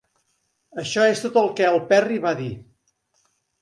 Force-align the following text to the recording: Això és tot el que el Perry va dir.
Això 0.85 1.05
és 1.11 1.23
tot 1.27 1.39
el 1.43 1.53
que 1.61 1.69
el 1.75 1.79
Perry 1.95 2.21
va 2.29 2.37
dir. 2.45 2.53